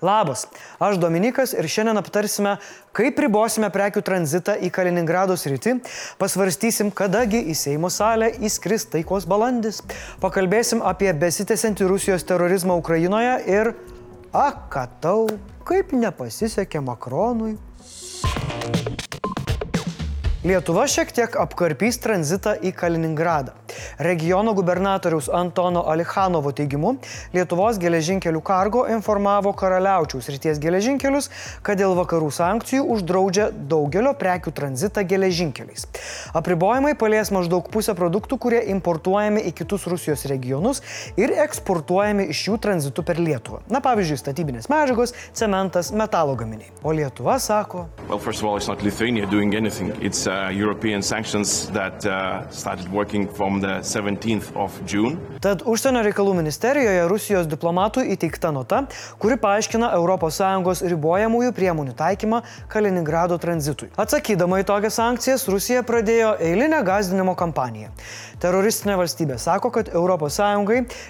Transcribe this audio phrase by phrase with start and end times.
[0.00, 0.46] Labas,
[0.80, 2.54] aš Dominikas ir šiandien aptarsime,
[2.96, 5.74] kaip ribosime prekių tranzitą į Kaliningrado sritį,
[6.20, 9.82] pasvarstysim, kadagi į Seimo salę įskris taikos balandis,
[10.24, 13.74] pakalbėsim apie besitęsiantį Rusijos terorizmą Ukrainoje ir,
[14.32, 15.28] akatau,
[15.68, 17.58] kaip nepasisekė Makronui.
[20.40, 23.52] Lietuva šiek tiek apkarpys tranzitą į Kaliningradą.
[24.00, 26.94] Regiono gubernatoriaus Antono Alikhanovo teigimu,
[27.34, 31.28] Lietuvos geležinkelių kargo informavo Karaliaučiaus ryties geležinkelius,
[31.60, 35.84] kad dėl vakarų sankcijų uždraudžia daugelio prekių tranzitą geležinkeliais.
[36.32, 40.80] Apribojimai palies maždaug pusę produktų, kurie importuojami į kitus Rusijos regionus
[41.20, 43.60] ir eksportuojami iš jų tranzitu per Lietuvą.
[43.68, 46.72] Na pavyzdžiui, statybinės medžiagos, cementas, metalo gaminiai.
[46.80, 47.90] O Lietuva sako.
[48.08, 48.24] Well,
[50.30, 55.18] uh, European sanctions that uh, started working from the 17th of June.
[55.42, 58.84] Tad užsienio reikalų ministerijoje Rusijos diplomatų įteikta nota,
[59.18, 63.90] kuri paaiškina ES ribojamųjų priemonių taikymą Kaliningrado tranzitui.
[63.98, 67.90] Atsakydama į tokias sankcijas, Rusija pradėjo eilinę gazdinimo kampaniją.
[68.40, 70.40] Teroristinė valstybė sako, kad ES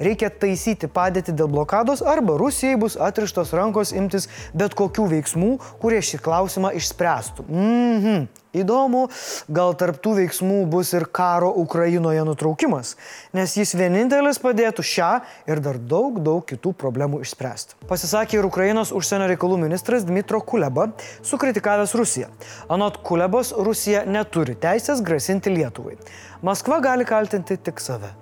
[0.00, 6.02] reikia taisyti padėtį dėl blokados arba Rusijai bus atrištos rankos imtis bet kokių veiksmų, kurie
[6.04, 7.46] šį klausimą išspręstų.
[7.48, 8.43] Mhm.
[8.54, 9.08] Įdomu,
[9.50, 12.94] gal tarptų veiksmų bus ir karo Ukrainoje nutraukimas,
[13.34, 15.10] nes jis vienintelis padėtų šią
[15.50, 17.80] ir dar daug, daug kitų problemų išspręsti.
[17.90, 20.92] Pasisakė ir Ukrainos užsienio reikalų ministras Dmitro Kuleba,
[21.26, 22.30] sukritikavęs Rusiją.
[22.70, 25.98] Anot Kulebos, Rusija neturi teisės grasinti Lietuvai.
[26.46, 28.14] Maskva gali kaltinti tik save.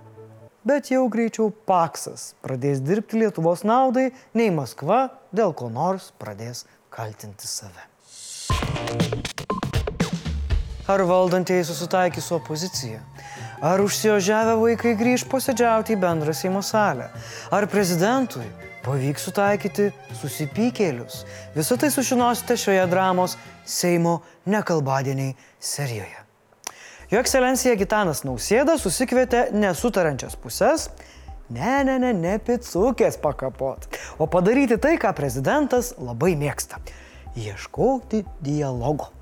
[0.64, 7.50] Bet jau greičiau Paksas pradės dirbti Lietuvos naudai, nei Maskva dėl ko nors pradės kaltinti
[7.50, 7.82] save.
[10.86, 12.98] Ar valdantieji susitaikys su opozicija?
[13.62, 17.06] Ar užsiožiavę vaikai grįž posėdžiauti į bendrą Seimo salę?
[17.54, 18.48] Ar prezidentui
[18.82, 21.20] pavyks sutaikyti susipykėlius?
[21.54, 24.16] Visą tai sužinosite šioje dramos Seimo
[24.50, 26.18] nekalbadieniai serijoje.
[27.14, 30.88] Jo ekscelencija Gitanas Nausėda susikvietė nesutarančias pusės,
[31.46, 33.86] ne, ne, ne, ne picukės pakapot,
[34.18, 36.82] o padaryti tai, ką prezidentas labai mėgsta-
[37.46, 39.12] ieškoti dialogo.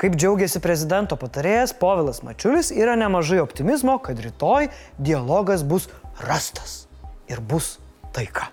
[0.00, 5.88] Kaip džiaugiasi prezidento patarėjas Povilas Mačiulis, yra nemažai optimizmo, kad rytoj dialogas bus
[6.22, 6.86] rastas
[7.30, 7.76] ir bus
[8.16, 8.50] taika.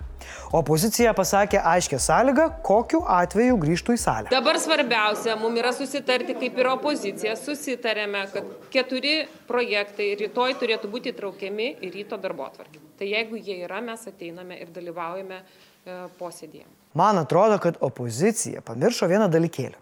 [0.50, 4.32] Opozicija pasakė aiškę sąlygą, kokiu atveju grįžtų į salę.
[4.34, 9.14] Dabar svarbiausia, mums yra susitarti, kaip ir opozicija, susitarėme, kad keturi
[9.50, 12.82] projektai rytoj turėtų būti įtraukiami į ryto darbo atvarkį.
[12.98, 16.66] Tai jeigu jie yra, mes ateiname ir dalyvaujame e, posėdėje.
[16.98, 19.78] Man atrodo, kad opozicija pamiršo vieną dalykėlį.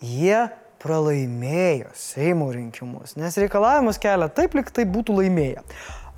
[0.00, 0.46] Jie
[0.80, 5.64] pralaimėjo Seimo rinkimus, nes reikalavimus kelia taip, lik tai būtų laimėję.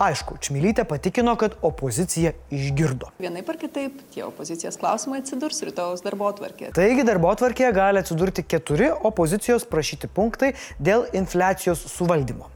[0.03, 3.13] Aišku, Čmilytė patikino, kad opozicija išgirdo.
[3.23, 6.73] Vienaip ar kitaip, tie opozicijos klausimai atsidurs rytojus darbo atvarkėje.
[6.75, 12.51] Taigi darbo atvarkėje gali atsidurti keturi opozicijos prašyti punktai dėl infliacijos suvaldymo.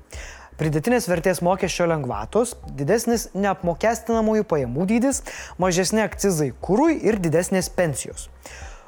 [0.56, 5.20] Pridėtinės vertės mokesčio lengvatos, didesnis neapmokestinamųjų pajamų dydis,
[5.60, 8.30] mažesni akcizai kūrui ir didesnės pensijos.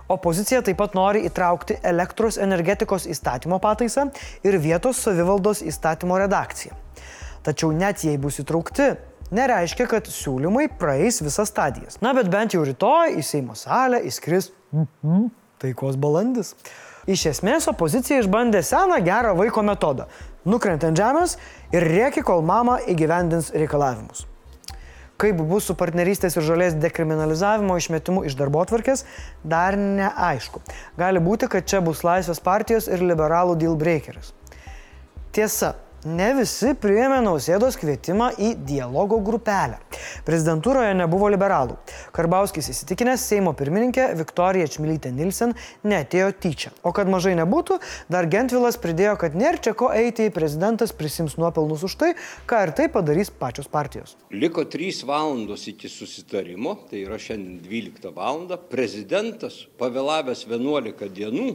[0.09, 4.07] Opozicija taip pat nori įtraukti elektros energetikos įstatymo pataisą
[4.47, 6.73] ir vietos savivaldos įstatymo redakciją.
[7.45, 8.87] Tačiau net jei bus įtraukti,
[9.37, 12.01] nereiškia, kad siūlymai praeis visas stadijas.
[12.01, 14.49] Na, bet bent jau rytoj į Seimo salę įskris
[15.61, 16.55] taikos balandis.
[17.09, 20.09] Iš esmės opozicija išbandė seną gerą vaiko metodą-
[20.53, 21.37] nukrent ant žemės
[21.73, 24.25] ir rėki, kol mama įgyvendins reikalavimus.
[25.19, 29.03] Kaip bus su partnerystės ir žalės dekriminalizavimo išmetimu iš darbo atvarkės,
[29.43, 30.63] dar neaišku.
[31.01, 34.31] Gali būti, kad čia bus Laisvės partijos ir liberalų deal breakeris.
[35.35, 35.75] Tiesa,
[36.07, 39.79] ne visi priėmė nausėdos kvietimą į dialogo grupelę.
[40.27, 41.79] Prezidentūroje nebuvo liberalų.
[42.15, 45.55] Karbauskis įsitikinęs Seimo pirmininkė Viktorija Čmilytė Nilsen
[45.87, 46.73] netėjo tyčia.
[46.87, 47.81] O kad mažai nebūtų,
[48.13, 52.13] dar Gentvilas pridėjo, kad nėra čia ko eiti, prezidentas prisims nuopelnus už tai,
[52.49, 54.15] ką ir tai padarys pačios partijos.
[54.31, 58.45] Liko 3 valandos iki susitarimo, tai yra šiandien 12 val.
[58.71, 61.49] Prezidentas pavėlavęs 11 dienų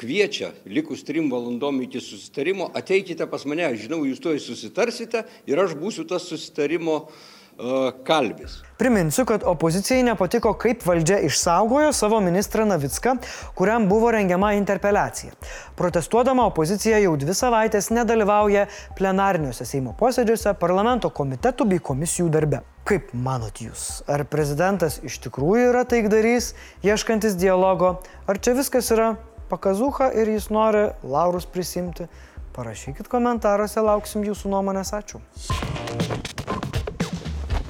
[0.00, 5.60] kviečia likus trim valandom iki susitarimo, ateikite pas mane, aš žinau, jūs tuoj susitarsite ir
[5.60, 8.62] aš būsiu tas susitarimo uh, kalbis.
[8.80, 13.18] Priminsiu, kad opozicijai nepatiko, kaip valdžia išsaugojo savo ministrą Navicką,
[13.58, 15.36] kuriam buvo rengiama interpeliacija.
[15.76, 18.66] Protestuodama opozicija jau dvi savaitės nedalyvauja
[18.96, 22.64] plenariniuose Seimo posėdžiuose, parlamento komitetų bei komisijų darbe.
[22.88, 29.12] Kaip manot jūs, ar prezidentas iš tikrųjų yra taikdarys, ieškantis dialogo, ar čia viskas yra
[29.50, 32.06] pakazucha ir jis nori laurus prisimti.
[32.54, 34.94] Parašykit komentaruose, lauksim jūsų nuomonės.
[34.96, 35.20] Ačiū.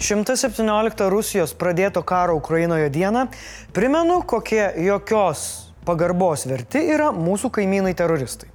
[0.00, 3.26] 117 Rusijos pradėto karo Ukrainoje dieną
[3.76, 5.42] primenu, kokie jokios
[5.84, 8.48] pagarbos verti yra mūsų kaimynai teroristai.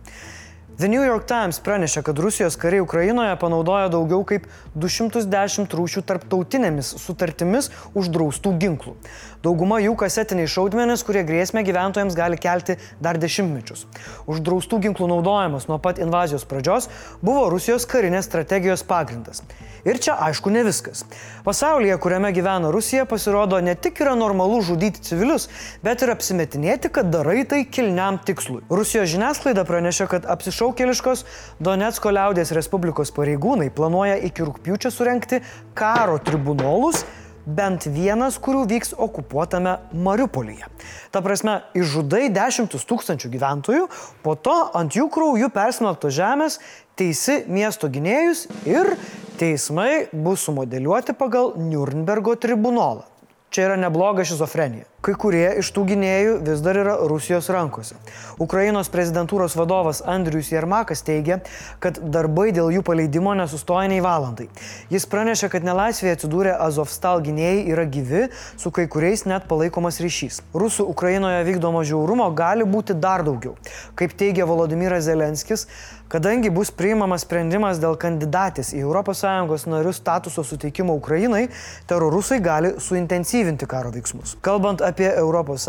[0.75, 6.89] The New York Times pranešė, kad Rusijos kariai Ukrainoje panaudojo daugiau kaip 210 rūšių tarptautinėmis
[6.99, 8.97] sutartimis uždraustų ginklų.
[9.45, 13.83] Dauguma jų kasetiniai šaudmenys, kurie grėsmę gyventojams gali kelti dar dešimtmečius.
[14.31, 16.87] Uždraustų ginklų naudojimas nuo pat invazijos pradžios
[17.21, 19.43] buvo Rusijos karinės strategijos pagrindas.
[19.85, 21.03] Ir čia aišku ne viskas.
[21.45, 25.45] Pasaulyje, kuriame gyvena Rusija, pasirodo ne tik yra normalu žudyti civilius,
[25.85, 28.63] bet ir apsimetinėti, kad darai tai kilniam tikslui.
[28.73, 31.21] Rusijos žiniasklaida pranešė, kad apsišaukėliškos
[31.61, 35.43] Donetsko liaudės Respublikos pareigūnai planuoja iki rūpjūčio surenkti
[35.77, 37.05] karo tribunolus
[37.45, 40.67] bent vienas, kurių vyks okupuotame Mariupolyje.
[41.13, 43.85] Ta prasme, išžudai dešimtus tūkstančių gyventojų,
[44.25, 46.59] po to ant jų kraujų persmelktos žemės
[46.97, 48.95] teisi miesto gynėjus ir
[49.39, 53.05] teismai bus sumodeliuoti pagal Nürnbergo tribunolą.
[53.53, 54.87] Čia yra nebloga šizofrenija.
[55.05, 57.93] Kai kurie iš tų gynėjų vis dar yra Rusijos rankose.
[58.41, 61.43] Ukrainos prezidentūros vadovas Andrius Jermakas teigia,
[61.83, 64.47] kad darbai dėl jų paleidimo nesustoja nei valandai.
[64.89, 68.23] Jis pranešė, kad nelaisvėje atsidūrę Azovstal gynėjai yra gyvi,
[68.57, 70.41] su kai kuriais net palaikomas ryšys.
[70.57, 73.53] Rusų Ukrainoje vykdomo žiaurumo gali būti dar daugiau.
[73.93, 75.67] Kaip teigia Volodymyras Zelenskis,
[76.05, 81.49] Kadangi bus priimamas sprendimas dėl kandidatės į ES narių statuso suteikimo Ukrainai,
[81.89, 84.37] terorusai gali suintensyvinti karo veiksmus.
[84.45, 85.67] Kalbant apie ES,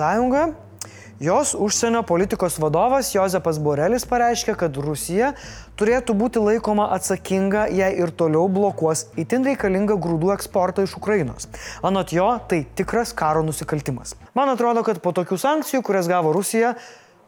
[1.21, 5.33] jos užsienio politikos vadovas Jozepas Borelis pareiškė, kad Rusija
[5.81, 11.49] turėtų būti laikoma atsakinga, jei ir toliau blokuos itin reikalingą grūdų eksportą iš Ukrainos.
[11.83, 14.15] Anot jo, tai tikras karo nusikaltimas.
[14.37, 16.77] Man atrodo, kad po tokių sankcijų, kurias gavo Rusija,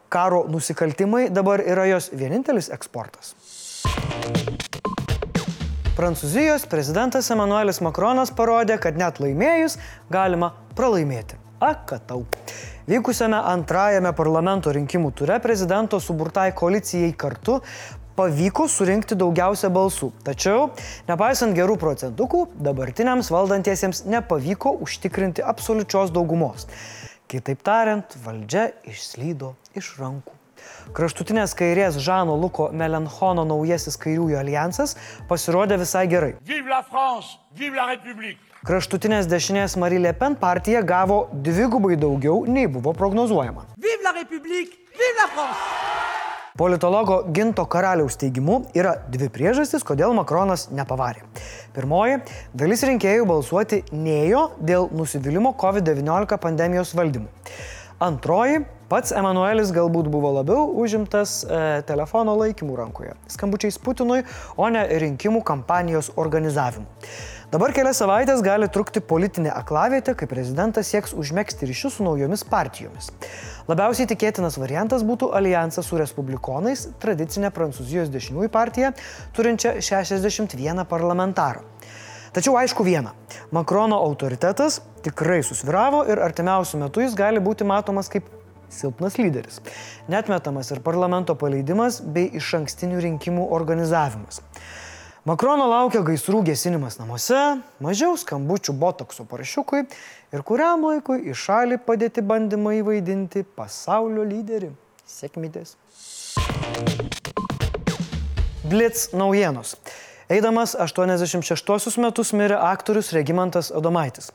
[0.09, 3.35] karo nusikaltimai dabar yra jos vienintelis eksportas.
[5.99, 9.75] Prancūzijos prezidentas Emanuelis Makronas parodė, kad net laimėjus
[10.13, 11.48] galima pralaimėti.
[11.59, 12.23] Akatau.
[12.87, 17.59] Vykusiame antrajame parlamento rinkimų ture prezidento suburtai koalicijai kartu
[18.19, 20.09] pavyko surinkti daugiausia balsų.
[20.23, 20.69] Tačiau,
[21.07, 26.67] nepaisant gerų procentukų, dabartiniams valdantiesiems nepavyko užtikrinti absoliučios daugumos.
[27.29, 30.35] Kitaip tariant, valdžia išslydo iš rankų.
[30.95, 34.97] Kraštutinės kairės Žano Luko Melenchono naujasis kairiųjų alijansas
[35.29, 36.35] pasirodė visai gerai.
[36.41, 38.48] Vive la France, vive la République!
[38.67, 43.69] Kraštutinės dešinės Marie Le Pen partija gavo dvigubai daugiau nei buvo prognozuojama.
[43.79, 45.77] Vive la République, vive la France!
[46.59, 51.23] Politologo Ginto karaliaus teigimu yra dvi priežastys, kodėl Makronas nepavarė.
[51.71, 52.19] Pirmoji-
[52.59, 57.31] dalis rinkėjų balsuoti neėjo dėl nusivylimų COVID-19 pandemijos valdymu.
[58.01, 64.23] Antroji- pats Emanuelis galbūt buvo labiau užimtas e, telefono laikymų rankoje, skambučiais Putinui,
[64.57, 66.87] o ne rinkimų kampanijos organizavimu.
[67.49, 73.09] Dabar kelias savaitės gali trukti politinė aklavietė, kai prezidentas sieks užmėgsti ryšius su naujomis partijomis.
[73.69, 78.93] Labiausiai tikėtinas variantas būtų alijansas su respublikonais, tradicinė Prancūzijos dešiniųjų partija,
[79.33, 81.65] turinčia 61 parlamentarą.
[82.33, 83.15] Tačiau aišku viena,
[83.49, 88.27] Makrono autoritetas tikrai susviravo ir artimiausių metų jis gali būti matomas kaip
[88.73, 89.61] silpnas lyderis.
[90.11, 94.41] Netmetamas ir parlamento paleidimas bei iš ankstinių rinkimų organizavimas.
[95.27, 99.83] Makrono laukia gaisrų gesinimas namuose, mažiau skambučių botokso parašiukui
[100.33, 104.71] ir kuriam laikui į šalį padėti bandymai vaidinti pasaulio lyderį.
[105.09, 105.75] Sėkmės.
[108.69, 109.75] Blitz naujienos.
[110.29, 114.27] Eidamas 86 metus mirė aktorius Regimantas Adomaitis.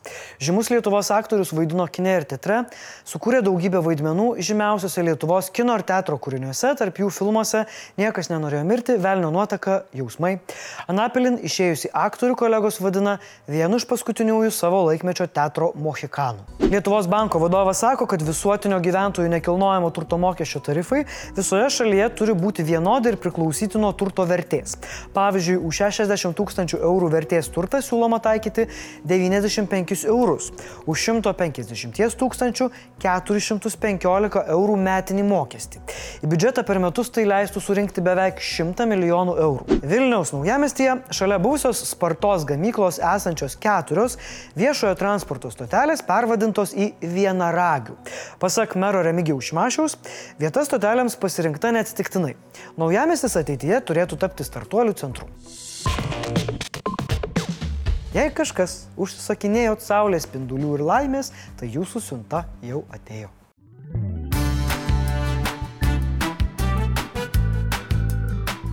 [0.43, 2.65] Žymus Lietuvos aktorius vaidino kine ir teatre,
[3.07, 7.61] sukūrė daugybę vaidmenų žymiausiose Lietuvos kino ir teatro kūriniuose, tarp jų filmuose
[7.95, 10.33] Niekas nenorėjo mirti, Velnio nuotaka, Jausmai.
[10.91, 16.59] Anapilin išėjusi aktorių kolegos vadina vienu iš paskutiniųjų savo laikmečio teatro mohikanų.
[16.75, 21.05] Lietuvos banko vadovas sako, kad visuotinio gyventojų nekilnojamo turto mokesčio tarifai
[21.39, 24.75] visoje šalyje turi būti vienodi ir priklausyti nuo turto vertės.
[25.15, 28.67] Pavyzdžiui, už 60 tūkstančių eurų vertės turtą siūloma taikyti
[29.05, 30.51] 95 eurus,
[30.87, 32.71] už 150 tūkstančių
[33.03, 35.83] 415 eurų metinį mokestį.
[36.25, 39.79] Į biudžetą per metus tai leistų surinkti beveik 100 milijonų eurų.
[39.85, 44.17] Vilniaus naujamestyje šalia buvusios Spartos gamyklos esančios keturios
[44.59, 47.99] viešojo transporto stotelės pervadintos į vienaragių.
[48.43, 49.99] Pasak mero Remigiaus Šimašiaus,
[50.41, 52.35] vieta stotelėms pasirinkta neatsitiktinai.
[52.81, 55.29] Naujamestis ateityje turėtų tapti startuolių centru.
[58.15, 63.33] Jei kažkas užsisakinėjot saulės spindulių ir laimės, tai jūsų siunta jau atėjo.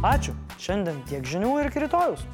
[0.01, 0.33] Ačiū.
[0.61, 2.25] Šiandien tiek žinių ir rytojus.